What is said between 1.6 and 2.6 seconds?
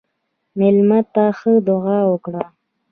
دعا وکړه.